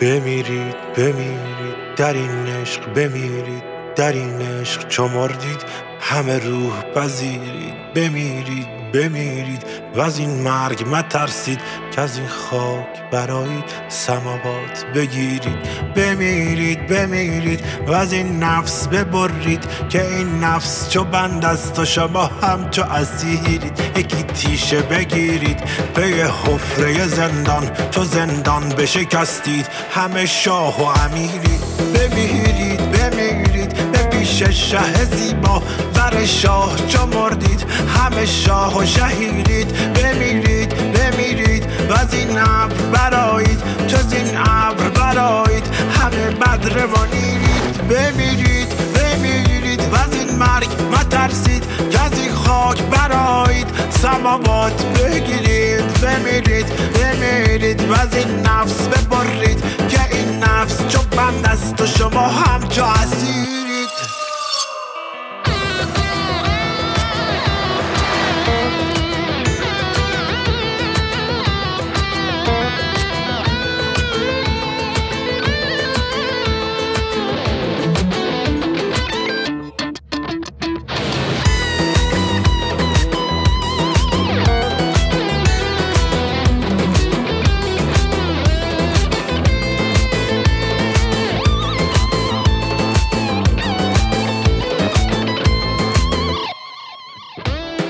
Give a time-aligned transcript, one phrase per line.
[0.00, 3.62] بمیرید بمیرید در این عشق بمیرید
[3.96, 5.64] در این عشق چمردید
[6.00, 7.74] همه روح پذیرید.
[7.94, 8.83] بمیرید.
[8.94, 9.62] بمیرید
[9.94, 15.58] و از این مرگ مترسید که از این خاک برایید سماوات بگیرید.
[15.96, 22.24] بمیرید بمیرید و از این نفس ببرید که این نفس چو بند است و شما
[22.26, 23.80] هم چو اسیرید.
[23.96, 25.60] یکی تیشه بگیرید
[25.94, 29.66] پی حفره زندان تو زندان بشکستید.
[29.94, 31.60] همه شاه و امیرید.
[31.94, 32.83] بمیرید
[34.34, 35.62] پیش شه زیبا
[35.94, 37.64] بر شاه چو مردید
[37.96, 45.64] همه شاه و شهیرید بمیرید بمیرید و از این ابر برایید چو این ابر برایید
[46.00, 47.88] همه بدر نیرید.
[47.88, 51.64] بمیرید بمیرید و از این مرگ مترسید.
[51.90, 53.66] که از این خاک برایید
[54.02, 56.00] سماوات بگیرید.
[56.02, 59.64] بمیرید بمیرید و از این نفس ببرید.
[59.88, 63.73] که این نفس چو بند است و شما هم چو اسیرید.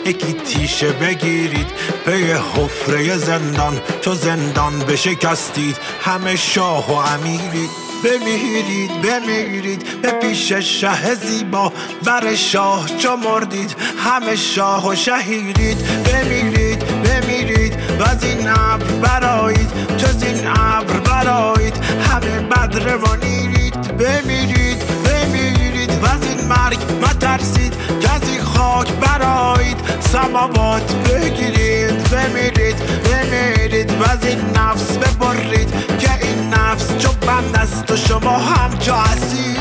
[0.06, 1.66] یکی تیشه بگیرید
[2.06, 5.76] پی حفره زندان تو زندان بشکستید.
[6.04, 7.70] همه شاه و امیرید
[8.04, 11.72] بمیرید بمیرید به پیش شه زیبا
[12.04, 13.76] بر شاه چو مردید.
[13.98, 21.76] همه شاه و شهیرید بمیرید بمیرید و از این ابر برایید چو این ابر برایید
[22.10, 23.96] همه بدر و نیرید.
[23.96, 27.74] بمیرید بمیرید و از این مرگ مترسید.
[29.24, 33.90] برایید سماوات بگیرید بمیرید بمیرید.
[34.00, 38.92] و از این نفس ببرید که این نفس چو بند است و شما هم چو
[38.92, 39.53] اسیر